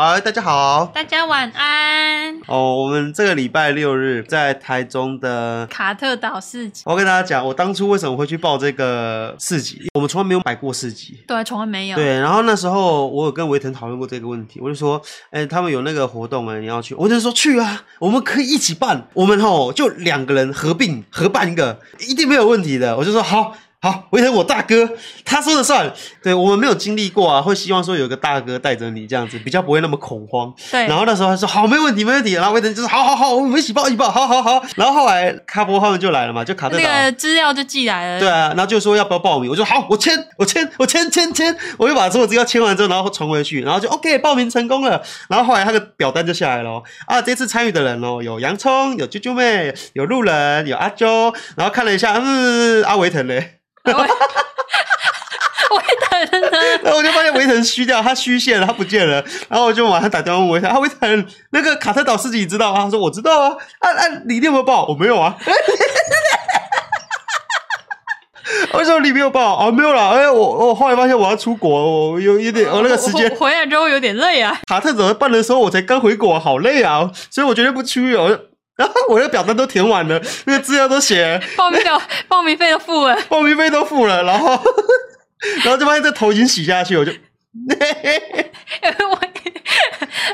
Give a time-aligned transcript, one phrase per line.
[0.00, 2.40] 好，大家好，大家晚安。
[2.46, 6.84] 哦，我们这个礼拜六日在台中的卡特岛市集。
[6.86, 9.90] 我跟大家讲，我当初为什么会去报这个市集？
[9.94, 11.96] 我们从来没有买过市集，对，从来没有。
[11.96, 16.94] 对，然后那时候我有跟维腾讨论过这个问题，我就说，哎，他们有那个活动，哎，你要去？
[16.94, 22.96] 维腾说去啊，我们可以一起办，我们吼就两个人合并合办一个，一定没有问题的。
[22.96, 23.52] 我就说好。
[23.80, 24.90] 好，维腾我大哥，
[25.24, 25.92] 他说了算。
[26.20, 30.52] 对，我们没有经历过啊，会希望说有个大哥带着你这样子，比较不会那么恐慌。
[30.72, 30.88] 对。
[30.88, 32.32] 然后那时候他说好，没问题，没问题。
[32.32, 34.60] 然后维腾就说好好好，我们一起报一起报，好好好。
[34.74, 36.82] 然后后来卡波他们就来了嘛，就卡特岛。
[36.82, 38.18] 那个资料就寄来了。
[38.18, 45.00] 对啊，然后就说要不要报名，我就说好，我签，我签，我签签签，我就把所有资料签完之后，然后传回去，然后就 OK，报名成功了。
[45.28, 51.32] 然后后来他的表单就下来了啊，这次参与的人哦，有洋葱，有啾啾妹，有路人，有阿周。
[51.56, 53.54] 然后看了一下，嗯，阿维腾嘞。
[53.92, 55.76] 哈哈哈哈哈！
[55.76, 55.82] 维
[56.30, 56.58] 腾呢？
[56.82, 59.22] 然后我就发现维腾虚掉，他虚线了，他不见了。
[59.48, 64.86] 然后我就马上打电话问维腾：“啊，维腾，那个卡特岛事情你知道吗？”他说：“我知道啊。”啊啊，你有没有报？
[64.86, 65.36] 我没有啊。
[65.38, 66.58] 哈哈哈哈
[68.72, 68.78] 哈！
[68.78, 69.70] 为什么你没有报啊？
[69.70, 70.08] 没有啦。
[70.10, 74.58] 哎，我我后来发现我要出国，我有有点，我那个时间回来之后有点累啊。
[74.66, 78.40] 卡特岛办的时候我才刚回国，好累啊，所以我绝对不去哦。
[78.78, 84.50] 然 后我的表单都填完了，那个资料都写，报名表、报名费都付了，报名费都付了，然后，
[85.64, 87.12] 然后就发现这头已经洗下去，我就。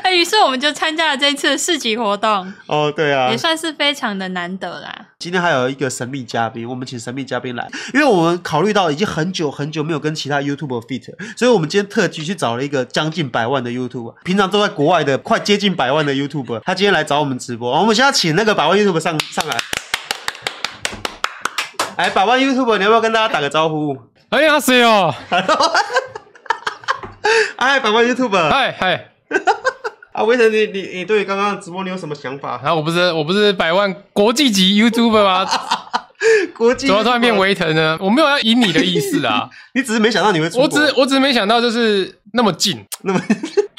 [0.03, 2.53] 哎， 于是我们就参加了这一次的市集活动。
[2.67, 4.93] 哦，对啊，也算是非常的难得啦。
[5.17, 11.05] 今天还有一个神秘嘉宾，我们请神秘嘉宾来，因为我们考虑到已经很久很久没有跟其他 YouTuber feat，
[11.37, 17.71] 所以我们今天特地去找了一个将近百万的 YouTuber，平常都在国外的快接近百万的 YouTuber，他今天来找我们直播。
[17.71, 19.57] 我们现在请那个百万 YouTuber 上上来。
[21.95, 23.97] 哎，百万 YouTuber，你要不要跟大家打个招呼？
[24.29, 25.15] 哎呀，谁哦？
[27.57, 29.11] 哎，百万 YouTuber，嗨嗨，
[30.13, 32.59] 啊，维腾，你你你对刚刚直播你有什么想法？
[32.63, 35.47] 啊，我不是我不是百万国际级 YouTuber 吗？
[36.57, 37.97] 国际怎么突然变维腾呢？
[38.01, 43.21] 我没有要以你的意思啊，你只是没想到你会出，我只我只是没想到就是那么近，那么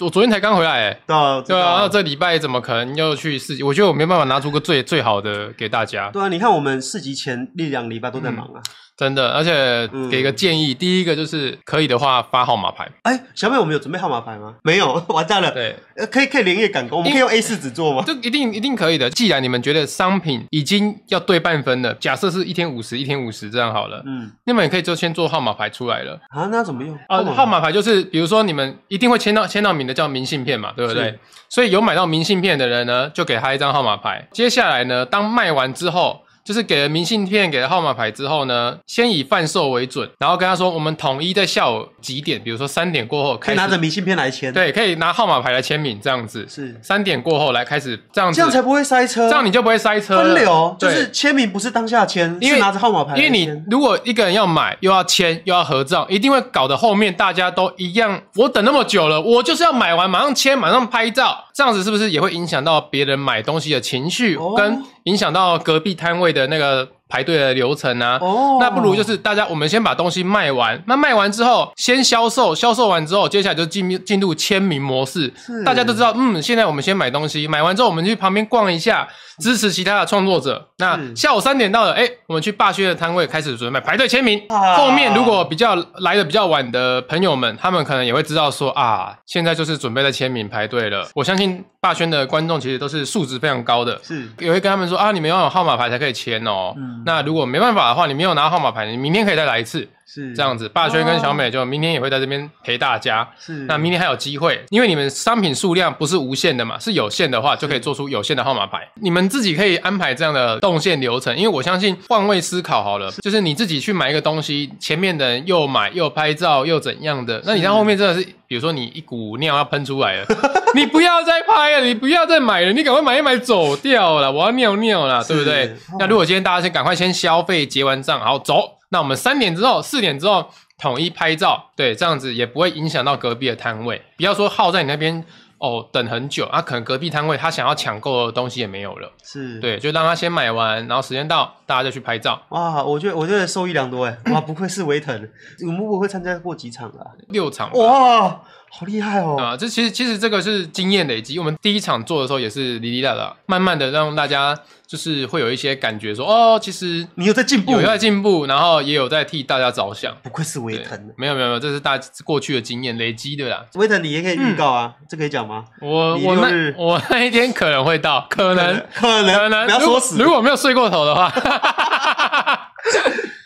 [0.00, 3.62] 我昨天才刚回来，哎，对啊，对啊，然后这礼拜怎么可能又去市集？
[3.62, 6.10] 我觉得我没办法拿出个最最好的给大家。
[6.10, 8.60] 对啊，你看我们市集前一两礼拜都在忙啊。
[8.60, 8.62] 嗯
[8.96, 12.88] 真的，而且给个建议，嗯、第一个就是可以的话发号码牌。
[13.02, 14.54] 哎、欸，小美，我们有准备号码牌吗？
[14.62, 15.50] 没有， 完蛋了。
[15.50, 18.02] 对，呃可以可以连夜赶工，我们可以用 A 四纸做吗？
[18.06, 19.10] 就一定一定可以的。
[19.10, 24.02] 既然你们觉得商品已经要对半分了，假设是一天五十，一天五十这样好了。
[24.06, 26.18] 嗯，那么也可以就先做号码牌出来了。
[26.30, 26.98] 啊，那怎么用？
[27.08, 31.18] 啊，号码牌就是，比如说你们一定会签到签到名的叫明信片嘛，对不对？
[31.50, 34.26] 所以有买到明信片的人呢，就给他一张号码牌。
[34.32, 36.22] 接下来呢，当卖完之后。
[36.46, 44.52] 就是给了明信片，给了号码牌之后呢，先以贩售为准，然后跟他说，我们统一在下午几点，比如说三点过后，可以拿着明信片来签。
[44.52, 46.46] 对，可以拿号码牌来签名，这样子。
[46.48, 46.78] 是。
[46.80, 49.28] 三点过后来开始这样子，这样才不会塞车。
[49.28, 50.22] 这样你就不会塞车。
[50.22, 53.16] 分流，就是签名不是当下签，因为拿着号码牌。
[53.16, 58.22] 因为你如果一个人要买，又要签，又要合照，一定会搞得后面大家都一样。
[58.36, 66.95] 我等那么久了，我就是要买完马上签，马上拍照，这样子是不是也会影响到别人买东西的情绪，跟影响到隔壁摊位的那个？
[67.08, 68.60] 排队的流程啊，oh.
[68.60, 70.82] 那不如就是大家，我们先把东西卖完。
[70.86, 75.32] 那卖完之后，先销售，销售完之后，接下来就进进入签名模式。
[75.64, 79.06] 大家都知道，嗯，现在我们先买东西，买完之后，我们去旁边逛一下，
[79.38, 80.68] 支持其他的创作者。
[80.78, 84.42] 那下午三点到了，哎，我们去霸轩的摊位开始准备排队签名。
[84.48, 84.76] Oh.
[84.76, 91.08] 后面如果比较来的比较晚的朋友们，他们可能也会知道说啊，现在就是准备在签名排队了。
[91.14, 96.74] 我相信霸轩的观众其实都是素质非常高的，是也会跟他们说啊，你们要有号码牌才可以签哦。
[96.76, 99.88] 嗯那如果没办法的话，你没有拿号码牌，你明天可以再来一次。
[100.06, 103.28] 是这样子，霸轩跟小美就明天也会在这边陪大家。
[103.38, 108.88] 是，那明天还有机会，因为你们商品数量不是无限的嘛，是有限的话就可以做出有限的号码牌。
[109.02, 120.26] 你们自己可以安排这样的动线流程，因为我相信换位思考好了，就是你自己去买一个东西，前面的人又买又拍照又怎样的，那你在后面真的是，比如说你一股尿要喷出来了，
[120.76, 125.66] 你不要再拍了，你不要再买了，你赶快买一买走掉了，我要尿尿了，对不对？
[125.90, 128.75] 哦、那如果今天大家先赶快先消费结完账，好走。
[128.90, 130.48] 那我们三点之后、四点之后
[130.78, 134.02] 统一拍照，对，这样子也不会影响到隔壁的摊位。
[134.16, 135.24] 不要说耗在你那边
[135.58, 139.10] 哦，等很久啊，可能隔壁摊位他想要抢购的东西也没有了。
[139.24, 142.40] 是，对，就让他先买完，然后时间到大家就去拍照。
[142.50, 145.28] 哇，我觉得我觉得受益良多哎，哇，不愧是维腾，
[145.66, 147.10] 我们会会参加过几场啊？
[147.28, 147.72] 六场。
[147.72, 148.42] 哇。
[148.70, 149.36] 好厉害哦！
[149.38, 151.38] 啊，这其实其实这个是经验累积。
[151.38, 154.54] 我们第一场做的时候也是哩哩啦啦，慢慢的让大家
[154.86, 160.14] 就是会有一些感觉说，哦，其实你有在进步，有在进步，然后也有在替大家着想。
[160.22, 163.64] 不愧是维腾，没有没有没有，这是大过去的经验累积的啦。
[163.74, 165.64] 维腾，你也可以预告啊，嗯、这可以讲吗？
[165.80, 171.32] 我我那我那一天可能会到，可能可能可能不要说死，如果没有睡过头的话。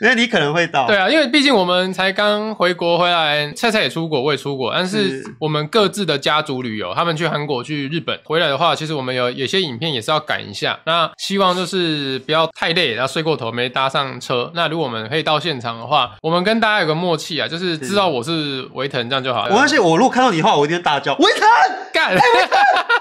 [0.00, 10.78] 因为你可能会到，对啊，因为毕竟我们才刚回国回来，菜菜也出国，我也出国，但是我们各自的家族旅游，他们去韩国、去日本回来的话，其实我们有有些影片也是要赶一下。
[10.86, 14.50] 那希望就是不要太累，然后睡过头没搭上车。
[14.54, 19.52] 那如果我们可以到现场的话，我们跟大家有个默契啊，就是知道我是维腾这样就好了。
[19.54, 21.42] 我相信我如果看到你的话，我一定大叫维腾
[21.92, 22.58] 干， 维腾，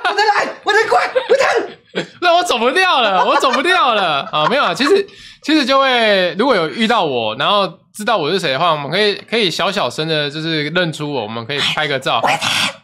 [0.09, 0.99] 我再来，我再快，
[1.29, 4.45] 维腾，那我走不掉了，我走不掉了啊！
[4.49, 5.07] 没有啊，其实。
[5.49, 12.21] 其实就会，如果有遇到我，然后知道我是谁的话，我们可以可以小小声的，就是认出我，我们可以拍个照。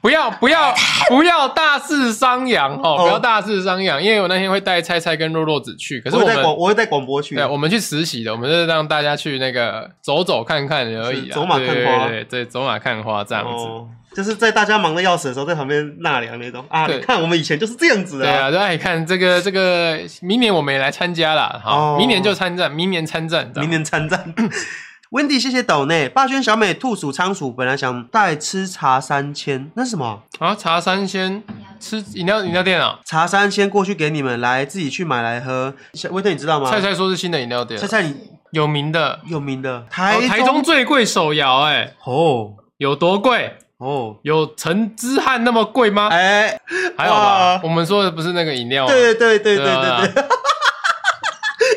[0.02, 0.74] 不要不要
[1.08, 2.98] 不要大肆张扬哦！
[3.02, 7.36] 不要大肆张扬，因为我那天会带菜菜跟肉肉子去，可是我们我会带广播去。
[7.36, 13.68] 对，我们去实习的，我们是让大家去那个走走看看而已，走马看花，对对，走马看花这样子。
[14.16, 16.88] 就是在大家忙得要死的时候，在旁边纳凉那种啊！
[16.88, 18.24] 你看我们以前就是这样子的。
[18.24, 24.34] 对啊，对，你看这个这个，明年我们也来参加了，好，明年就参战，明年参战，明年参战。
[25.12, 30.54] Wendy，谢谢斗内，霸轩小美兔鼠仓鼠，本来想带吃茶三千，那是什么啊？
[30.56, 31.42] 茶三千
[31.80, 33.00] 吃饮料饮料店啊？
[33.06, 35.74] 茶三千过去给你们来自己去买来喝。
[36.10, 36.70] 威特，你知道吗？
[36.70, 38.16] 菜菜说是新的饮料店，菜菜你
[38.52, 43.54] 有名的有名的台台中最贵手摇，哎哦，有多贵？
[43.78, 46.08] 哦，有陈之汉那么贵吗？
[46.10, 46.60] 哎，
[46.98, 47.62] 还好吧。
[47.64, 48.88] 我们说的不是那个饮料。
[48.88, 50.26] 对对对对对对。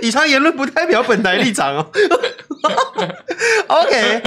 [0.02, 1.90] 以上言论不代表本台立场哦。
[3.68, 4.22] OK，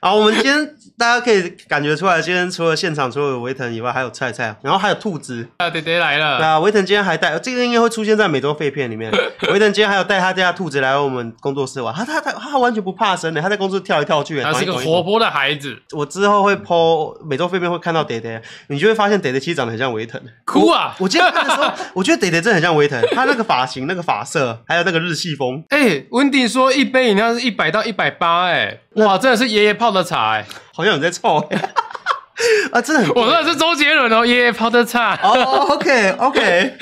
[0.00, 0.76] 好，我们今天。
[0.98, 6.38] 大家可以感觉出来，今天除了现场除了有维腾以外，还有菜菜，然后还有兔子啊，爹爹来了。
[6.38, 9.12] 对啊，维腾今天还带这个应该会出现在美洲废片里面。
[9.52, 14.40] 维腾今天还有带他家兔子来我们工作室玩，他他他他完全不怕生的，他在公司跳来跳去。
[14.40, 15.76] 他是个活泼的孩子。
[15.92, 20.20] 我之后会 po 每周废片会看到爹爹，你就会发现爹爹其实长得很像维腾。
[20.44, 20.94] 哭啊！
[20.98, 25.62] 我今天看的时候， 我觉得爹爹真的很像维腾，他那个发型、那个发色，还有那个日系风。
[25.68, 30.46] 哎、欸，温迪说一杯饮料是一百到一百八，哎，哇，真的是爷爷泡的茶，哎。
[30.74, 31.36] 好像有在臭
[32.70, 32.82] 啊！
[32.82, 35.18] 真的很，我说的是周杰伦哦，爷爷泡的茶。
[35.22, 36.74] 哦、oh,，OK OK，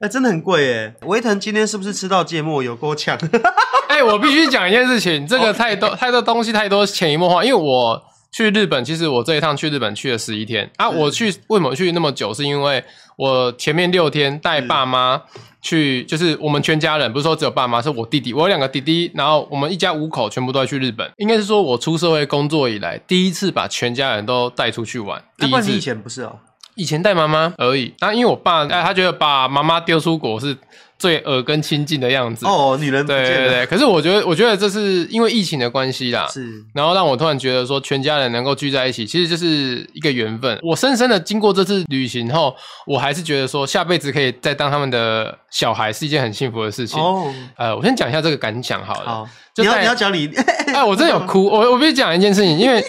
[0.00, 0.94] 哎，真的很贵耶。
[1.06, 3.16] 维腾今天是不是吃到芥末有够呛？
[3.88, 7.42] 哎、欸，我必须讲一件事情，这个太多.太多东西太多潜移默化。
[7.42, 8.02] 因为我
[8.32, 10.88] 去日本，其实我这一趟去日本去了十一天啊。
[10.88, 12.32] 我去为什么去那么久？
[12.32, 12.82] 是因为
[13.16, 15.22] 我前面六天带爸妈。
[15.62, 21.06] 去就是我们全家人，不是说只有爸妈，是我弟弟，我有两个弟弟，然后我们一家五口全部都要去日本。
[21.18, 25.22] 应该是说我出社会工作以来第一次把全家人都带出去玩。
[25.36, 25.70] 第一次。
[25.70, 26.38] 你以前不是哦？
[26.80, 27.92] 以前带妈妈而已。
[28.00, 30.56] 那因为我爸，哎，他觉得把妈妈丢出国是。
[31.00, 33.64] 最耳根亲近的样子哦，女人对对对。
[33.64, 36.62] 可是我觉得，我觉得这是因为疫情的关系啦，是。
[36.74, 40.60] 然后让我突然觉得说，全家人能够聚在一起，其实就是一个缘分。
[40.62, 42.54] 我深深的经过这次旅行后，
[42.86, 47.00] 我还是觉得说，下辈子可以再当他们的小孩是一件很幸福的事情。
[47.00, 49.06] 哦，呃，我先讲一下这个感想好了。
[49.06, 50.28] 好，你要你要讲你，
[50.74, 51.46] 哎，我真的有哭。
[51.46, 52.84] 我我必须讲一件事情，因为。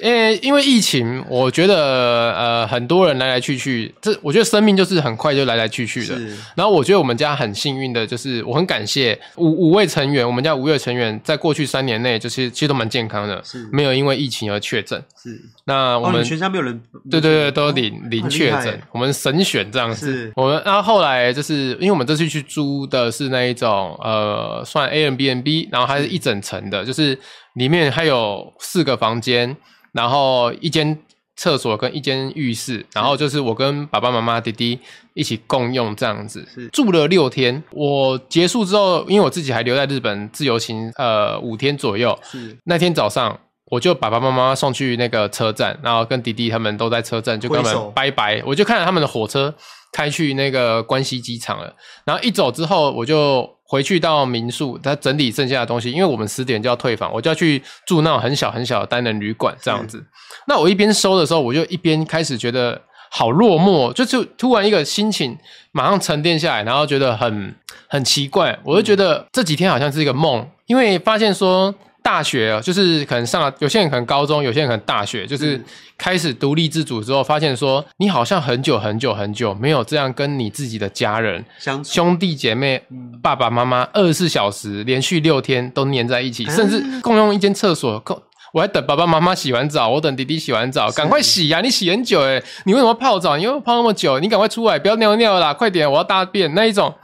[0.00, 6.14] 因为因为疫情，我觉得呃很多人来来去去，这我觉得生命就是很快就来来去去的。
[6.54, 15.02] 然后我觉得我们家很幸运的，就是我很感谢五五位成员，我们家五位成员在过去三年内，就是其实都蛮健康的，是没有因为疫情而确诊。
[15.22, 16.80] 是那我们、哦、全家没有人，
[17.10, 20.12] 对对对，都零零确诊，我们神选这样子。
[20.12, 27.18] 是我们然后后来就是因为我们这次去租的是那一种呃算 Airbnb，然后它是一整层的，就是
[27.54, 29.56] 里面还有四个房间。
[29.96, 30.96] 然后一间
[31.34, 34.78] 厕所跟一间浴室，然后就是我跟爸爸妈妈、弟弟
[35.14, 37.62] 一起共用这样子，是住了六天。
[37.72, 42.18] 我结束之后，因为我自己还留在日本自由行，呃，五天左右。
[42.22, 43.38] 是那天早上，
[43.70, 48.42] 我就把爸爸妈妈送去那个车站，然后跟弟弟他们都在车站，就跟他们拜拜。
[48.46, 49.54] 我就看着他们的火车
[49.92, 51.74] 开去那个关西机场了。
[52.04, 53.55] 然后一走之后，我就。
[53.68, 60.04] 回去到民宿，他整理剩下的东西，因为我们十点就要退房，我就要去住那种很小很小的单人旅馆这样子。
[60.46, 62.80] 那我一边收的时候，我就一边开始觉得
[63.10, 65.36] 好落寞，就就突然一个心情
[65.72, 67.54] 马上沉淀下来，然后觉得很
[67.88, 71.74] 很奇怪，我就觉得这几天好像是一个梦，因为发现说。
[72.06, 75.60] 大学就是可能上了，有些人可能高中，有些人可能大学，就是
[75.98, 87.98] 开始独立自主之后，发现说你好像很久很久很久没有这样跟你自己的家人、相处兄弟姐妹、嗯爸爸妈妈二十四小时连续六天都黏在一起，甚至共用一间厕所。
[88.00, 88.22] 共
[88.52, 91.60] 我还等爸爸妈妈洗完澡，我等弟弟洗完澡，赶快洗呀、啊！
[91.60, 93.36] 你洗很久诶，你为什么泡澡？
[93.36, 94.20] 你为什么泡那么久？
[94.20, 95.52] 你赶快出来，不要尿尿啦！
[95.52, 96.94] 快点，我要大便那一种。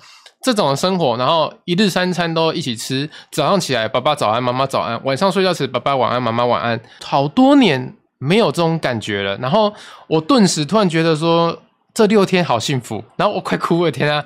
[0.42, 9.36] 这种生活，然后一日三餐都一起吃，早上起来爸爸早安，妈妈早安，晚上睡觉时爸爸晚安，妈妈晚安，好多年没有这种感觉了。
[9.38, 9.72] 然后
[10.08, 11.62] 我顿时突然觉得说，
[11.94, 14.24] 这六天好幸福，然后我快哭了，天啊！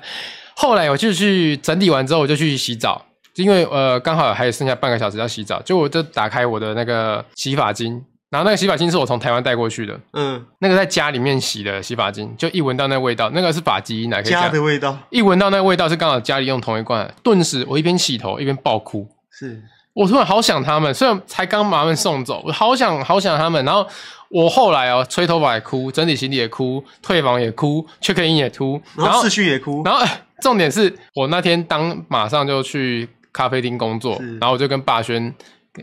[0.55, 3.05] 后来我就去整理完之后，我就去洗澡，
[3.35, 8.03] 因为呃刚好还有剩下半个小时要洗澡，就我就打开我的那个洗发精。
[8.29, 19.63] 然后那个洗发精是我从台湾带过去的，嗯，那个在家里面洗的洗发精，就一闻到那个味道，那个是发基因来家的味道，一闻到那个味道是刚好家里用同一罐，顿时我一边洗头一边爆哭，是。
[19.93, 23.87] 我突然好想他们，虽然才刚把他们送走，我好想好想他们，然后
[24.29, 30.05] 我后来哦，吹头发也哭，整理行李也哭，退房也哭，check in 也哭，然后视讯也哭，然后
[30.41, 35.33] 重点是我那天当马上就去咖啡厅工作，然后我就跟霸轩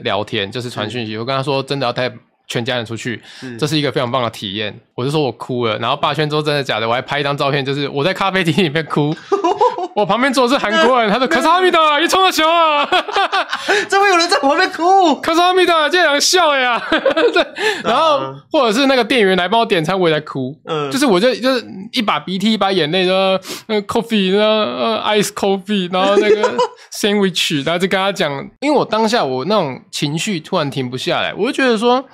[0.02, 2.12] 聊天，就是传讯息，我跟他说真的要带。
[2.46, 3.20] 全家人出去，
[3.58, 4.74] 这是一个非常棒的体验。
[4.94, 9.14] 我就说我哭了，然后霸圈之后真的假的，我还拍一张照片，就是我在咖啡厅里面哭，
[9.94, 12.84] 我旁边坐的是韩国人，他说卡萨阿米达，你冲了球啊！
[13.88, 15.14] 怎么有人在旁边哭？
[15.20, 16.80] 卡萨阿米达，竟然笑呀！
[16.90, 17.46] 对，
[17.84, 18.20] 然后
[18.50, 20.54] 或者是那个店员来帮我点餐，我也在哭。
[20.64, 26.54] 嗯，就是我就就是一把鼻涕一把眼泪，说那个 coffee，那 ice coffee，然后那个
[26.92, 32.04] sandwich，然后就跟他讲，因为我当下我那种情绪突然停不下来，我就觉得说。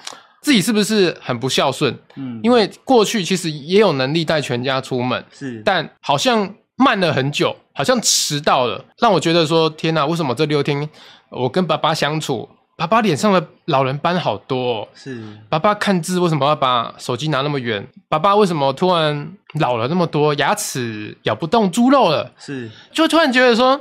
[0.42, 1.94] 自己是不是很不孝顺？
[2.16, 6.48] 嗯，因为过去其实也有能力带全家出门，是，但好像
[6.80, 10.88] 慢了很久，好像迟到了，让我觉得说天哪，为什么这六天
[11.28, 17.86] 我跟爸爸相处，爸爸脸上的老人斑好多哦，是，爸爸看字为什么要把手机拿那么远？
[18.08, 22.32] 爸爸为什么突然老了那么多，牙齿咬不动猪肉了？
[22.38, 23.80] 是，就突然觉得说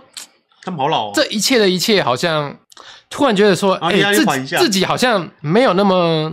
[0.61, 2.55] 他们好老哦，这一切的一切好像。
[3.11, 6.31] 突然觉得说，哎、欸，自己自己好像没有那么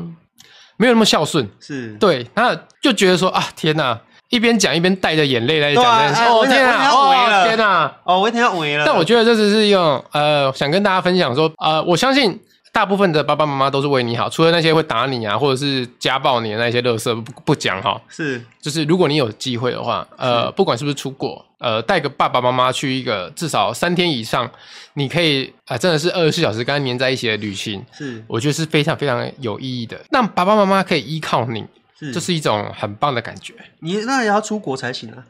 [0.77, 3.99] 没有那么孝顺，是对，然后就觉得说啊，天哪！
[4.29, 8.85] 一边讲一边带着眼泪来讲，啊、哦天啊，哦天哪，哦我一天要围了。
[8.85, 12.39] 但我觉得这只是用呃，想跟大家分享说，呃，我相信
[12.73, 18.01] 大部分的爸爸妈妈都是为你好，除了那些会打你啊，或者是家暴你的那些乐色不不讲哈。
[18.09, 21.45] 是，就是如果你有机会的话，呃，不管是不是出国。
[21.59, 24.47] 呃，带个爸爸妈妈去一个至少三天以上，
[24.93, 29.99] 你可以啊、呃，真的是二十四小时跟他黏在一起的旅行，是我觉得是非常非常有意义的。
[30.11, 31.65] 让爸爸妈妈可以依靠你，
[31.99, 33.55] 是这是一种很棒的感觉。
[33.81, 35.25] 你那也要出国才行啊！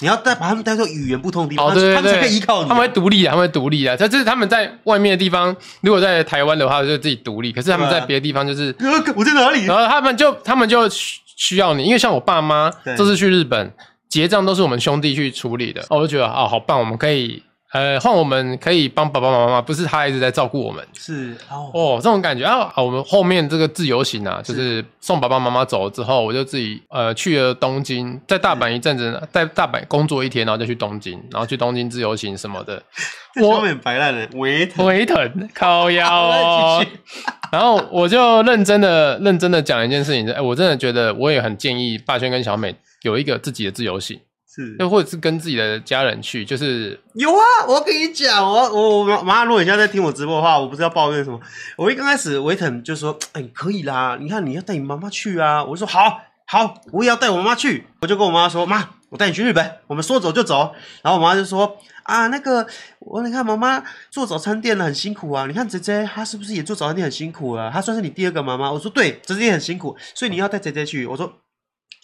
[0.00, 2.68] 你要带把他们带到语言不通的地方，哦、对对对，他们才可以依靠你、啊。
[2.68, 3.96] 他们会独立啊，他们会独立啊。
[3.96, 7.52] 这这是他们在外面的地方，如果在台湾的话，就自己独立。
[7.52, 8.76] 可是他们在别的地方，就是、啊、
[9.14, 9.64] 我在哪里？
[9.66, 13.72] 然后他们就他们就需要你，因为像我爸妈这次去日本。
[14.08, 22.44] 结账都是我们兄弟去处理的，哦，我就觉得啊、哦，好棒，我们可以，呃，换我们可以帮爸爸妈妈，不是他一直在照顾我们，是哦，哦，这种感觉。
[22.44, 32.82] 啊，我们后面这个自由行啊，就是送爸爸妈妈走了之后，我就自己呃去了东京，在大阪一阵子，在大阪工作一天，然后就去东京，然后去东京自由行什么的，
[33.40, 36.84] 我很白烂的，维腾维腾靠腰哦，
[37.50, 42.76] 然后我就认真的认真的讲一件事情，哎，我真的觉得我也很建议霸轩跟小美。
[43.02, 44.20] 有一个自己的自由行，
[44.54, 47.42] 是，又或者是跟自己的家人去，就是有啊。
[47.66, 51.40] 我跟你讲，我我我妈妈，如果你现在在听我直播的话，我不知道抱怨什么。
[51.78, 62.66] 我一刚开始，维腾就说：“哎，可以啦，你看你要带你妈妈去啊。”我就说：“好，好，我也要带我妈妈去。”我就跟我妈说：“妈，我带你去日本，我们说走就走。”然后我妈就说：“啊，那个
[62.98, 67.70] 我你看妈妈做早餐店很辛苦啊，你看姐姐她是不是也做早餐店很辛苦啊？
[67.72, 71.32] 她算是你第二个妈妈。”我说：“对，姐姐也很辛苦，所以你要带姐姐去。”我说。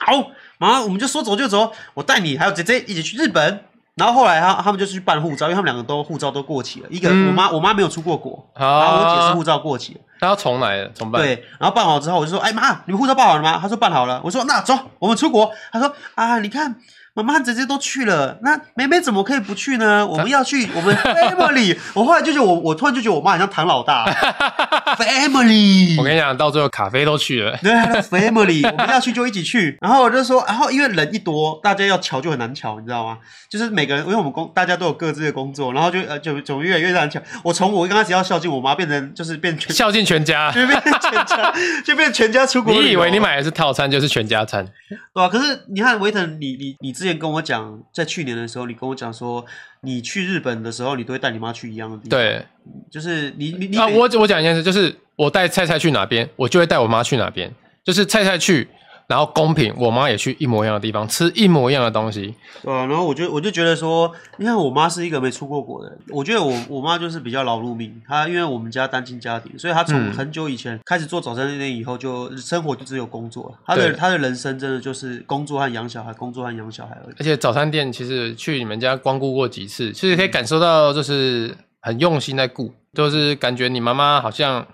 [0.00, 0.12] 好，
[0.59, 3.65] 妈妈，我们就说走就走，我带你还有姐姐一起去日本。
[3.95, 6.87] 然后后来他他们就去办护照，因为他们两个都护照都过期了。
[6.88, 11.21] 一个、嗯、我妈我妈没有出过国，然后我姐是护照过期了，她要重来了，重办。
[11.21, 13.59] 对，然后办好之后，我就说，哎妈，你们护照办好了吗？
[13.61, 14.21] 她说办好了。
[14.23, 15.50] 我说那走，我们出国。
[15.73, 16.77] 她说啊，你看。
[17.18, 20.06] 妈妈和姐姐都去了，那妹妹怎么可以不去呢？
[20.06, 21.76] 我们要去，我们 family。
[21.92, 24.06] 我后来就觉得我，我突然就觉得我妈很像唐老大，
[24.96, 25.98] family。
[25.98, 27.72] 我跟你讲，到最后卡啡都去了，对
[28.02, 28.64] ，family。
[28.70, 29.76] 我们要去就一起去。
[29.80, 33.18] 然后我就说，然后因为人一多，大家要瞧就很难瞧，你知道吗？
[33.50, 37.20] 就是每个人，因为我们工大家都有各自的工作，然后就呃就就越来越难瞧。
[37.42, 41.52] 我从我刚开始要孝敬我妈，变成就是变全孝敬全家， 就变全家，
[41.84, 42.72] 就变全家出国。
[42.72, 45.28] 你以为你买的是套餐就是全家餐，对吧？
[45.28, 49.45] 可是你看维腾，你你你之前跟我讲，在去年的时候，你跟我讲说，
[49.81, 52.11] 你去日本的时候，你都会带你妈去一样的地方。
[52.11, 52.45] 对，
[52.91, 58.69] 就是你你你啊，我我讲一件事，就是我带菜菜去哪边，我就会带我妈去哪边，就是菜菜去。
[59.09, 62.35] 然后公平，我妈也去一模一样的地方吃一模一样的东西。
[62.62, 68.00] 对啊，然后我就我就觉得说，你看我妈是一个没出过国的人，我觉得我我妈就是比较劳碌命。
[68.07, 73.57] 她因为我们家单亲家庭，所以她从很久以前开始做早餐店以后，就生活就只有工作。
[73.67, 77.15] 她的她的人生真的就是工作和养小孩，工作和养小孩而已。
[77.19, 84.67] 而且早餐店其实去你们家光顾过几次，其实可以感受到就是很用心在顾，就是感觉你妈妈好像。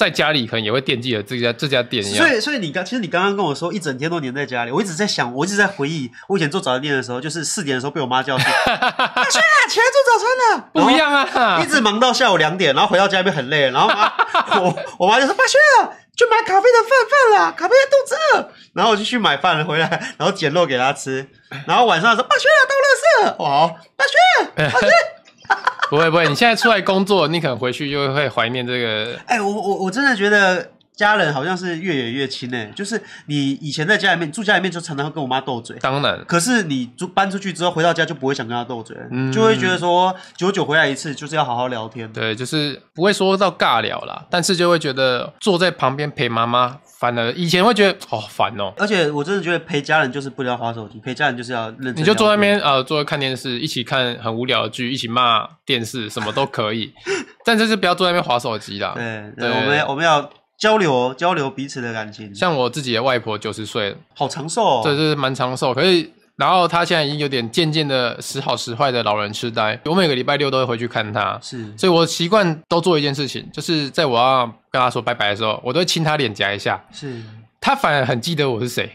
[0.00, 14.10] 在家里可能也会惦记着这家这家店一样，所以所以你刚其实你刚刚跟我说一整天都黏在家里，我一直在想，我一直在回忆我以前做早餐店的时候，就是四点的时候被我妈叫醒， 阿轩啊，起来做早餐了，不一样啊，一直忙到下午两点，然后回到家里面很累，然后妈
[14.62, 21.26] 我我妈就说，阿轩啊，去买咖啡的饭饭啦，咖啡的肚子饿，然后我就去买饭了回来，然后捡肉给他吃，
[21.66, 23.50] 然后晚上说，阿轩啊，倒垃圾，哇，
[23.98, 24.88] 阿轩，阿轩。
[25.90, 29.18] 不会不会，你现在出来工作，你可能回去就会怀念这个。
[29.26, 36.22] 哎、欸，我我我真的觉得家人好像是越远越亲哎，就是你以前在家里面住家里面就常常会跟我妈斗嘴，当然。
[36.26, 42.12] 可是你住搬出去之后回到家就不会想跟她斗嘴，嗯、就会觉得说久久回来一次就是要好好聊天。
[42.12, 46.78] 对，就是不会说到尬聊啦，但是就会觉得坐在旁边陪妈妈。
[47.00, 51.96] 烦了，以前会觉得好烦哦，而且我真的觉得陪家人就是不要滑手机，陪家人就是要认真。
[51.96, 56.92] 你就坐在那边呃，坐着看电视，一起看很无聊的剧，一起骂电视，什么都可以，
[57.42, 58.92] 但就是不要坐在那边滑手机啦。
[58.94, 62.34] 对，对，我们我们要交流交流彼此的感情。
[62.34, 66.10] 像我自己的外婆九十岁了，好长寿哦，这是蛮长寿，可是。
[66.40, 77.22] 然后他现在已经有点渐渐的时好时坏的老人痴呆，我每个礼拜六都会回去看他，是，所以我习惯都做一件事情，就是在我要跟他说拜拜的时候，我都会亲他脸颊一下，是，
[77.60, 78.90] 他反而很记得我是谁。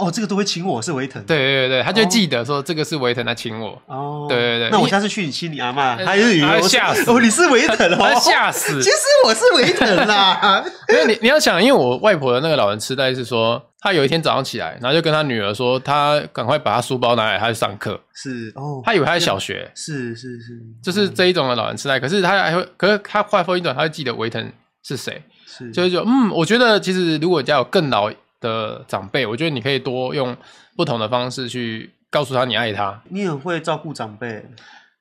[0.00, 1.22] 哦，这个都会请我，是维腾。
[1.24, 3.80] 对对对，他就记得说这个是维腾在亲我。
[3.86, 4.70] 哦，对对对。
[4.70, 8.82] 那我下次去你亲你阿妈，还是他吓死哦，你是维腾哦，吓死。
[8.82, 10.64] 其实我是维腾啦。
[10.88, 18.00] 因为你你要想，因为我外婆的那个老人痴呆是说，他有一天早上起来，然后就跟他女儿说，他赶快把他书包拿来，他去上课。
[18.14, 19.70] 是哦，他以为他在小学。
[19.74, 22.00] 是是是，就是这一种的老人痴呆。
[22.00, 24.52] 可是他还会，可是他话锋一转，他会记得维腾
[24.82, 25.22] 是谁。
[25.46, 30.36] 是，就是说，嗯，我觉得其实如果家有更老的长辈，我觉得你可以多用
[30.76, 33.02] 不同的方式去告诉他你爱他。
[33.10, 34.44] 你很会照顾长辈。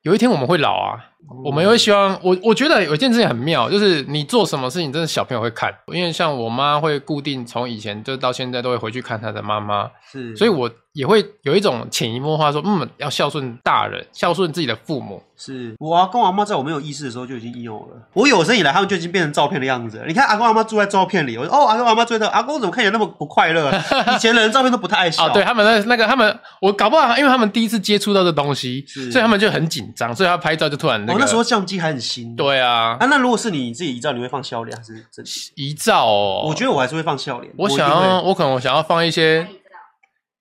[0.03, 1.08] 有一天我们会老啊，哦、
[1.43, 2.37] 我们也会希望我。
[2.43, 5.73] 我觉得有一件事情很妙，就是你做什么事情，真的小朋友会看。
[5.93, 15.21] 因为像我妈会固定从以前就到现在都会回去看她的妈妈，是，所以我也会有一种潜移默化说，嗯，要孝顺大人，孝顺自己的父母。
[15.41, 17.95] 是我阿公阿妈在我没有意识的时候就已经应用了。
[18.11, 20.05] 我有生以来，他们就已经变成照片的样子了。
[20.05, 23.71] 你看阿公阿妈住在照片里，我说哦，阿公阿妈住在，阿公怎么看起来那么不快乐？
[24.13, 25.25] 以前的人照片都不太爱笑。
[25.27, 31.19] 哦，对他们那那个他们，我搞不好，因为他们第一次接触到这东西，所以他们就很紧张，所以他拍照就突然那个。
[31.19, 32.35] 哦，那时候相机还很新。
[32.35, 32.97] 对啊。
[32.99, 36.05] 啊，那如果是你自己遗照，你会放笑脸还是真遗照？
[36.05, 37.53] 哦，我觉得我还是会放笑脸。
[37.57, 39.47] 我想要，我可能我想要放一些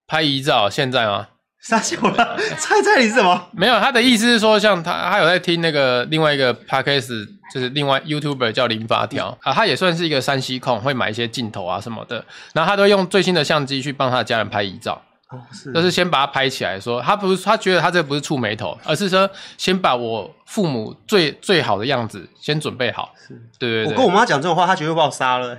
[0.06, 1.28] 拍遗照，现在吗？
[1.60, 3.48] 杀小了， 猜猜你是什么？
[3.52, 15.02] 没有，他的意思是说，像他，他有在听那个另外一个 podcast，就是另外 YouTuber 叫零发条啊，他也算是一个山西控，会买一些镜头啊什么的，然后他都用最新的相机去帮他的家人拍遗照。
[15.30, 23.12] 哦，是，就是先把它拍起来，说他不是他觉得他这不是触眉头，而是说先把我父母最最好的样子先准备好。
[23.26, 23.92] 是，对对对。
[23.92, 25.58] 我跟我妈讲这种话，她绝对把我杀了。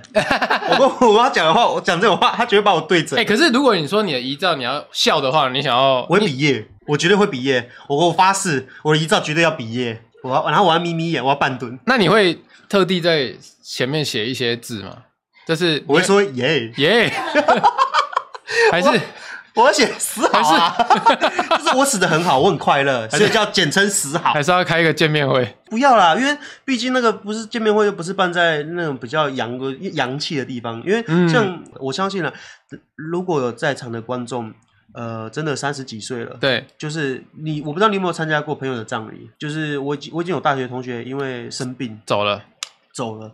[0.70, 3.16] 我跟我妈讲的话，我讲这种话，她绝对把我对着。
[3.16, 7.70] 哎、欸，可是如果你说你的遗照你要笑的话，你想要，我会比耶，我绝对会比耶。
[7.86, 10.02] 我我发誓，我的遗照绝对要比耶。
[10.24, 11.78] 我要，然后我要眯眯眼，我要半蹲。
[11.86, 12.36] 那你会
[12.68, 14.96] 特地在前面写一些字吗？
[15.46, 17.12] 就是我会说耶耶，
[18.72, 18.88] 还是？
[19.54, 20.76] 我写死好啊，
[21.58, 24.32] 就是我死的很好，我很快乐，所以叫简称死好。
[24.32, 25.56] 还是要开一个见面会？
[25.66, 30.82] 不要啦，因为毕竟那个不是见面会，又不是办在那种比较阳的阳气的地方。
[30.86, 32.32] 因为像我相信了，
[32.94, 34.52] 如果有在场的观众，
[34.92, 42.42] 呃，真的三十几岁了，对，就是你，我不知道你有没有参加过朋友的葬礼，就是我已经我已经有大学同学因为生病走了，
[42.94, 43.32] 走了。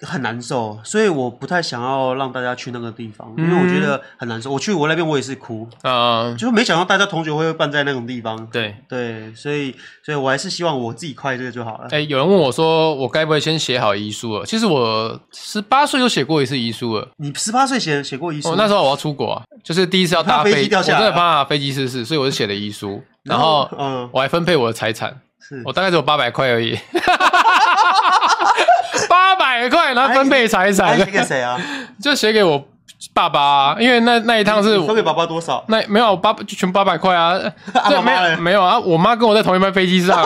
[0.00, 4.50] 很难受，所以我不太想要让大家去那个地方，嗯、因为我觉得很难受。
[4.52, 8.46] 我去我那边我也是哭啊，嗯、就是没想到大家同学会办在那种地方。
[8.48, 11.84] 对对，所以所以我还是希望我自己快乐就好了。
[11.84, 14.44] 哎、欸，有人问我说，我该不会先写好遗书了？
[14.44, 17.08] 其实我十八岁就写过一次遗书了。
[17.16, 18.50] 你十八岁写写过遗书？
[18.50, 23.02] 哦，那时候我要出国啊，就是第一次要搭飞机掉下来，我真的怕飞机失事，所以我就写了遗书。
[23.22, 26.78] 然后嗯，我还分配我的财产，是我大概只有八百块而已。
[29.68, 31.60] 八百块，然后分配财产，写给谁啊？
[32.02, 32.62] 就写给我
[33.12, 35.64] 爸爸、因为那那一趟是分给爸爸多少？
[35.68, 37.38] 那没有八就全八百块啊，
[37.88, 40.24] 对，没有啊，我妈跟我在同一班飞机上、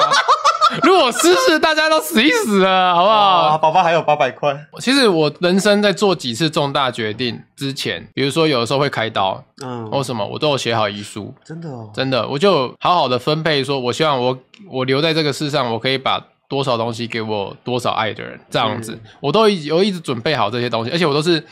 [0.82, 3.58] 如果失事，大家都死一死了，好不好？
[3.58, 4.56] 爸爸还有八百块。
[4.78, 11.34] 其实我人生在做几次重大决定之前，比如说有的时候会开刀，嗯，或什么，我都有写好遗书。
[11.44, 14.38] 真的哦，真的，我就好好的分配，说我希望我
[14.70, 21.42] 我留在这个世上，我可以把多少东西给我多少爱的人，这样子，我都一我一直准备好这些东西，而且我都是。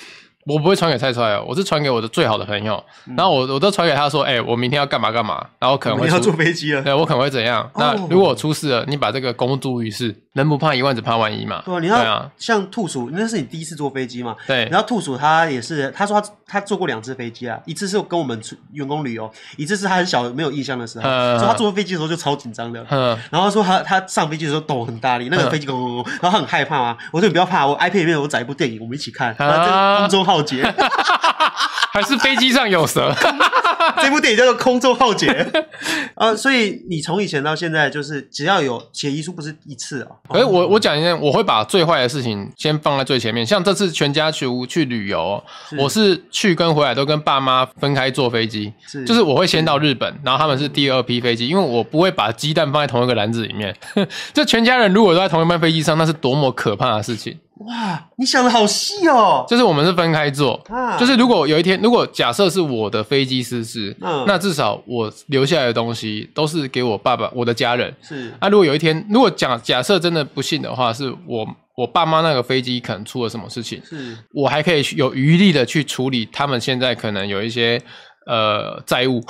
[0.48, 7.62] 我不会传给蔡蔡哦，我是传给我的最好的朋友，嗯、然后我我都传给他说，哎、欸，我明天要干嘛干嘛，然后可能会要坐飞机了，对我可能会怎样？
[7.74, 11.62] 哦、那如果我出事了，你把这个公诸于世，人不怕一万，只怕万一嘛。
[11.66, 14.34] 对啊，你要像兔鼠，那是你第一次坐飞机嘛？
[14.46, 14.66] 对。
[14.70, 18.40] 然后兔鼠他也是，他说他他坐过两次飞机啊，一次是跟我们
[18.72, 26.96] 员工旅游，一次是他很小没有印象的时候，嗯、说他坐飞机的时候就超紧张的，嗯、然后说他他上飞机的时候抖很大力，那个飞机咣咣咣，然后他很害怕啊。
[27.12, 30.62] 我说你不要怕，我 iPad 里面我载一部电影，我们一起看，然后在空中浩劫。
[31.90, 33.12] 还是飞机上有蛇？
[34.00, 35.26] 这部电影叫做《空中浩劫》
[36.14, 40.08] 啊，所以你从以前到现在，就是只要有写遗书，不是一次啊。
[40.28, 43.44] 可是我我讲一下，我会把最坏的事情先放在最前面。
[43.44, 53.74] 像这次全家去去旅游，是我是去跟回来都跟爸妈分开坐飞机，是就是我会先到日本，然后他们是第二批飞机，因为我不会把鸡蛋放在同一个篮子里面。
[54.32, 57.36] 这全家人如果都在同一班飞机上，那是多么可怕的事情。
[57.60, 59.44] 哇，你想的好细哦！
[59.48, 67.92] 就是我们是分开做，啊、就是如果有一天，如果假设是我的飞机失事，嗯、那至少我留下来的东西都是给我爸爸、我的家人。
[68.00, 77.80] 是，那、啊、如果有一天，如果假假设真的不幸的话，是我我爸妈那个飞机可能出了什么事情，是我还可以有余力的去处理他们现在可能有一些
[78.26, 79.22] 呃债务。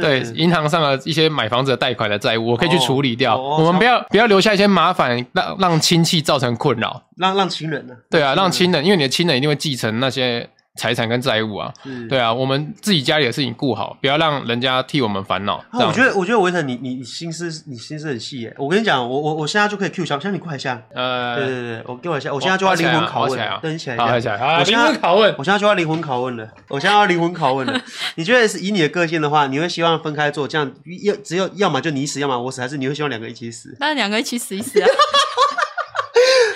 [0.00, 3.36] 对，银行上的一些买房子的贷款的债务，我可以去处理掉。
[3.36, 7.94] 哦哦、我们不要不要留下一些麻烦，让让亲戚造成困扰，让让亲人呢？
[8.10, 10.48] 对啊，让亲人，因为你的亲人一定会继承那些。
[10.76, 15.62] 财产跟债务啊，是对啊，我们自己家里的事情顾好，不要让人家替我们烦恼。
[15.70, 18.54] 我觉得，我觉得维腾，你你你心思，你心思很细耶。
[18.56, 20.82] 我跟你讲，我我我现在就可以 Q 小香，你快一下。
[20.94, 27.78] 呃，对对对，我给我一下，我现在就要灵魂拷问，等起来，好起来，好，灵魂拷问，我现在就要灵魂拷问了，我现在要灵魂拷问了。
[28.16, 33.76] 你觉得是以你的个性的话，你会希望分开做，这样要只有要么就你死，要么我死，还是你会希望两个一起死？
[33.78, 34.88] 那两个一起死一死啊。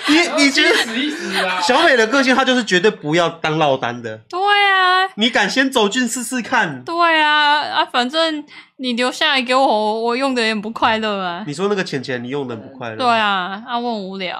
[0.37, 1.59] 你你觉得死一死啊？
[1.61, 4.17] 小美的个性，她就是绝对不要当落单的。
[4.29, 6.83] 对啊，你敢先走进试试看？
[6.83, 8.43] 对啊，啊，反正
[8.77, 11.43] 你留下来给我，我用的也不快乐啊。
[11.45, 12.95] 你说那个钱钱，你用的不快乐？
[12.97, 14.39] 对啊，啊，我很无聊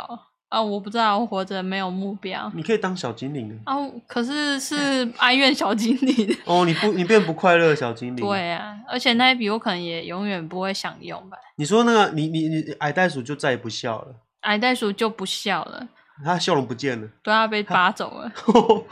[0.49, 2.49] 啊，我不知道我活着没有目标。
[2.55, 3.75] 你可以当小精灵啊，
[4.07, 6.37] 可是是哀怨小精灵。
[6.45, 8.25] 哦，你不，你变不快乐小精灵。
[8.25, 11.37] 对啊，而且那一笔我可能也永远不会享用吧。
[11.57, 14.15] 你说那个，你你你矮袋鼠就再也不笑了。
[14.41, 15.87] 矮袋鼠就不笑了，
[16.23, 18.31] 他笑容不见了，对，他被拔走了，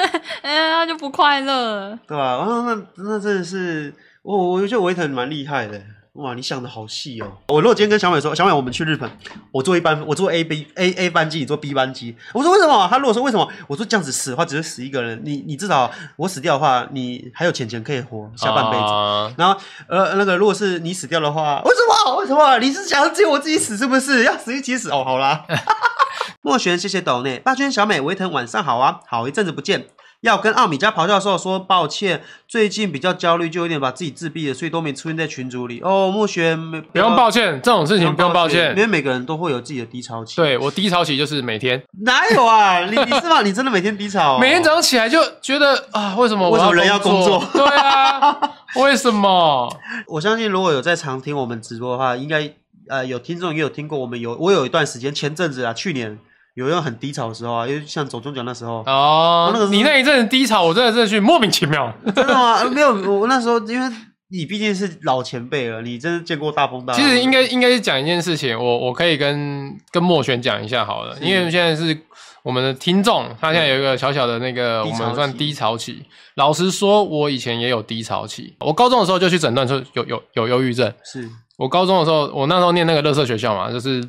[0.42, 2.36] 哎呀，他就不快乐了，对吧？
[2.38, 5.80] 啊，那那真的是，我我觉得维腾蛮厉害的，
[6.14, 7.38] 哇，你想的好细哦。
[7.48, 9.10] 我如果今天跟小美说，小美，我们去日本，
[9.50, 12.86] 我坐一班，我坐 A B A A 班机，你坐 B 班机，我说为什么？
[12.90, 13.48] 他如果说为什么？
[13.66, 18.82] 我说这样子死的话，只是死一个人，你你至少我死掉的话，你还有钱钱可以活下半辈子。
[18.82, 22.16] Uh、然后呃，那个如果是你死掉的话，为什么？
[22.16, 22.58] 为什么？
[22.58, 24.24] 你是想要只有我自己死是不是？
[24.24, 25.46] 要死一起死哦，好啦。
[26.42, 27.38] 莫璇，谢谢斗内。
[27.38, 29.86] 霸圈小美维腾晚上好啊，好一阵子不见。
[30.22, 35.80] 要跟奥米加咆哮的时候说抱歉，最近比较焦虑，就有点把自己自闭了，所以都没出现在群组里。
[35.82, 40.36] 哦，莫璇，不用抱歉，这种事情不用抱歉，因为每个人都会有自己的低潮期。
[40.36, 41.82] 对，我低潮期就是每天。
[42.04, 42.84] 哪有啊？
[42.84, 43.42] 你你是吗？
[43.42, 44.38] 你真的每天低潮？
[44.38, 47.44] 每天早上起来就觉得啊，为什么我为什么人要工作？
[47.52, 48.38] 对啊，
[48.76, 49.76] 为什么？
[50.06, 52.48] 我相信如果有在常听我们直播的话，应该
[52.88, 56.16] 呃有听众也有听过我们有我有一段时间前阵子啊，去年。
[56.54, 62.62] 有一种很低潮的时候啊，因为像走中奖那时候哦，那个你那一阵低潮，我真的是去莫名其妙，真的吗？
[62.64, 63.96] 没有，我那时候因为
[64.28, 67.02] 你毕竟是老前辈了，你真的见过大风大浪。
[67.02, 71.98] 其实应该应该是讲一件事情，我我可以跟跟莫璇讲一下好了，因为现在是
[72.42, 76.02] 我们的听众，他现在有一个小小的那个我们算低潮期。
[76.34, 81.28] 老实说，我以前也有低潮期，我高中的时候就去诊断出有有有忧郁症，是。
[81.56, 84.02] 我高中的时候，我那时候念那个乐色学校嘛，就是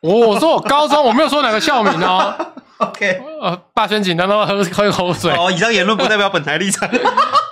[0.00, 2.34] 我我说我高中我没有说哪个校名哦。
[2.78, 5.32] OK，呃，霸权紧张到喝喝口水。
[5.32, 6.88] 哦，以上言论不代表本台立场。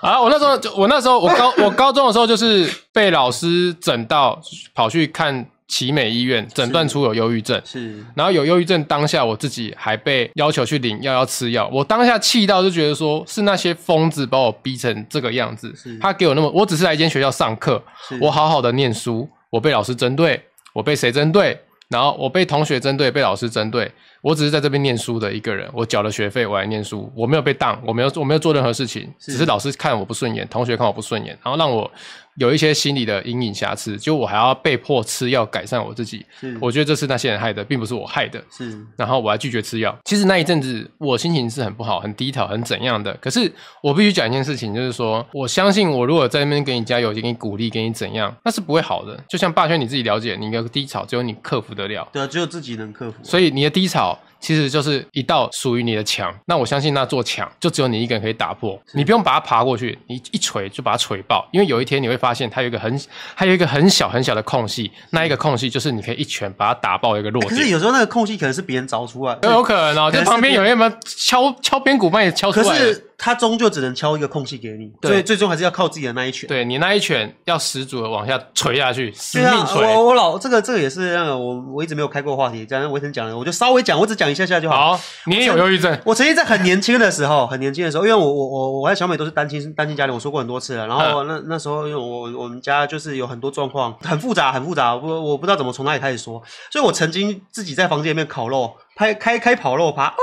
[0.03, 4.39] 啊，我那时候就我那时候我高我高中的时候就是被老师整到
[4.75, 5.47] 跑去看。
[5.75, 11.69] 奇美医院诊断出有忧郁症，是，然后有忧郁症当下，我自己还被要求去领药，要吃药。
[11.73, 15.75] 我当下气到就觉得说，是那些疯子把我逼成这个样子。
[16.01, 17.83] 他给我那么，我只是来一间学校上课，
[18.21, 20.41] 我好好的念书，我被老师针对，
[20.73, 21.61] 我被谁针对？
[21.89, 23.91] 然后我被同学针对，被老师针对。
[24.23, 31.91] 我只是在这边念书的一个人，我缴了学费，我来念书，我没有被当，我没有我没有做任何事情，是只是老师看我不顺眼，同学看我不顺眼，然后让我。
[32.37, 36.25] 有一些心理的阴影瑕疵，就我还要被迫吃药改善我自己。
[36.41, 38.43] 是我觉得这是那些人害的，并不是我害的。
[38.51, 39.97] 是，然后我还拒绝吃药。
[40.05, 43.13] 其实那一阵子我心情是很不好、很低潮、很怎样的。
[43.21, 43.51] 可是
[43.83, 49.19] 我必须讲一件事情，就是说，我相信我如果在那边给你加油、给你鼓励、给你怎样，那是不会好的。
[49.29, 52.09] 就像霸轩你自己了解，你的低潮只有你克服得了。
[52.13, 53.19] 对啊，只有自己能克服。
[53.23, 54.19] 所以你的低潮。
[54.45, 63.01] 其实就是一道属于你的墙，那我相信那座墙就只有你一个人可以打破，你不用把它爬过去，你一锤就把它锤爆，因为有一天你会发现它有一个很，
[63.35, 67.49] 它有一个很小很小的空隙，那一个空隙就是你可以一拳把它打爆一个落点。
[67.49, 72.79] 可是有时候那个空隙可能是别人凿出来的，有可能哦，就旁边有人有敲敲边鼓把你敲出来。
[73.17, 76.49] 他终究只能敲一个空隙给你，所以最终还是要靠自己的那一拳。
[76.49, 79.87] 对，你那一拳要十足的往下锤下去，死命锤。
[79.87, 84.97] 我我老这个这个也是那个我我一直没有开过话题，刚刚维腾讲的，我就稍微讲，我只讲一下下就好。
[84.97, 85.99] 好，你也有忧郁症。
[86.05, 90.87] 我曾经在很年轻的时候，很年轻的时候，因为我我我我和小美都是单亲单亲家庭，我说过很多次了。
[90.87, 100.15] 然后那那时候因为我我们家就是有很多状况，很复杂很复杂，我我不知道怎么从哪里开始说，所以我曾经自己在房间里面烤肉，拍开开烤肉趴。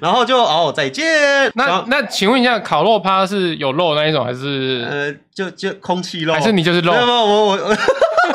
[0.00, 1.04] 然后就哦，再见。
[1.54, 6.32] 那那请问一下，烤肉趴是有肉那一种，还是呃，就就空气肉？
[6.32, 6.92] 还是你就是肉？
[6.92, 7.76] 没有我我我，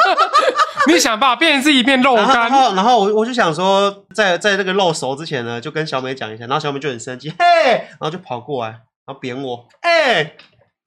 [0.87, 2.27] 你想办法变成自己变肉干。
[2.27, 8.71] 然后然后我我就想说，在在那个肉熟之前呢，就跟小美讲一下，然后小美就很生气，嘿，然后就跑过来，
[9.05, 10.33] 然后扁我，哎。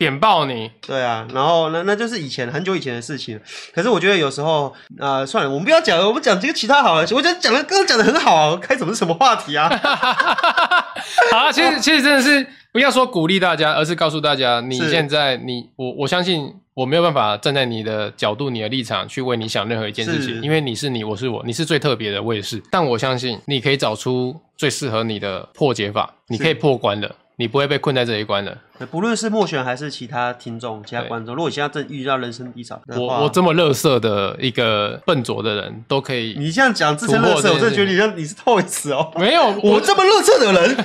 [0.01, 0.71] 扁爆你！
[0.81, 3.39] 对啊，然后那那就是以前很久以前的事情。
[3.75, 7.03] 可是我觉得有时候，呃，算了，我们不要讲了，我们讲这个其他好了。
[7.03, 9.69] 我觉得讲的刚刚讲的很好啊，开什么什么话题啊？
[11.31, 22.63] 好啊，其实其实真的是不要说鼓励大家，而是告诉大家，你现在你我我相信我没有办法站在你的角度、你的立场去为你想任何一件事情，因为你是你，我是我，你是最特别的，我也是。
[22.71, 27.15] 但我相信你可以找出最适合你的破解法，你可以破关的。
[27.41, 28.55] 你不会被困在这一关的。
[28.91, 36.35] 不论是默选还是其他听众、其他观众，如果你现在正遇到人生低潮，我我这么乐色的一个笨拙的人都可以。
[36.37, 39.11] 你这样讲自称乐色，我真的觉得你像你是 Toys 哦。
[39.17, 40.77] 没有，我这么乐色的人，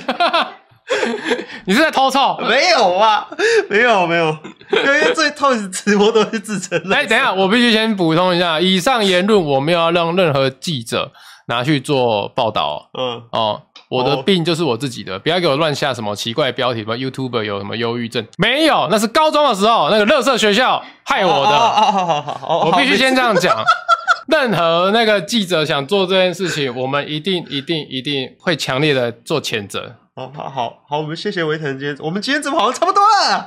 [1.66, 2.38] 你是在偷臭？
[2.48, 3.28] 没有啊，
[3.68, 4.34] 没有没有，
[4.72, 6.80] 因为最 Toys 直播都是自称。
[6.90, 11.12] 哎，等一下，我必须先补充一下，以上言论我没有要让任何记者
[11.48, 12.88] 拿去做报道。
[12.98, 13.62] 嗯哦。
[13.88, 18.26] 我的病就是我自己的，不要给我乱下什么奇怪标题，什么 YouTuber 有什么忧郁症？
[18.38, 21.58] 没有，那是高中的时候那个乐色学校害我的。
[21.58, 23.64] 好好好，我必须先这样讲。
[24.26, 29.94] 任何那个记者想做这件事情，我们一定一定一定会强烈的做谴责。
[30.18, 33.46] 好好好好，我们谢谢维腾今天，我们今天怎么好像差不多了？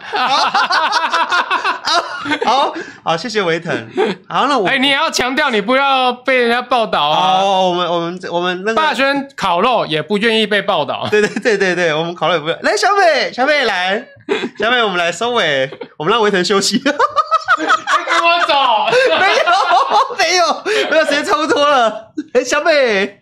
[2.46, 2.72] 好
[3.04, 3.74] 好，谢谢维腾。
[4.28, 7.42] 好，那我哎，你也要强调，你不要被人家报道啊！
[7.42, 11.08] 哦，我们我们我们那个霸轩烤肉也不愿意被报道。
[11.10, 12.60] 对对对对对，我们烤肉也不愿意。
[12.62, 14.06] 来，小美，小美来，
[14.60, 16.76] 小美，我们来收尾，我们让维腾休息。
[16.86, 16.92] 你给
[18.24, 18.86] 我走！
[19.20, 19.44] 没有
[20.20, 22.12] 没有没有，时间差不多了。
[22.34, 23.19] 哎，小美。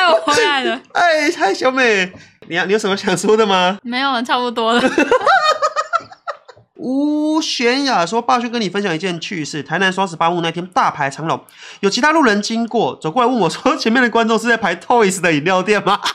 [0.00, 0.80] 哎，我回来了。
[0.92, 2.10] 哎，嗨，小美，
[2.48, 3.78] 你要你有什么想说的吗？
[3.82, 4.82] 没有，差不多了。
[6.76, 11.44] 吴玄雅说：“霸轩跟你分享一件趣事，台南双十八日那天大排长龙，
[11.80, 16.00] 有其他路人经过，走过来问我说：前面的观众是在排 Toys 的饮料店吗？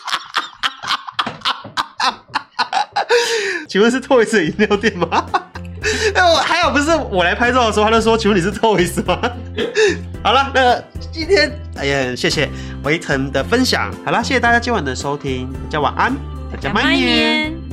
[3.69, 5.27] 请问是 Toys 的饮料店吗？
[6.13, 9.19] 哎， 我还好不是我来拍照的时候，他就说：请问你是 Toys 吗？
[10.23, 12.49] 好了，那今天哎呀，谢谢
[12.83, 13.91] 维腾的分享。
[14.05, 16.13] 好了，谢谢大家今晚的收听，大家晚安，
[16.51, 17.64] 大家慢年。